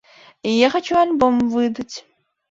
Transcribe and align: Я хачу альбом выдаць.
Я 0.53 0.69
хачу 0.75 0.95
альбом 1.01 1.37
выдаць. 1.51 1.95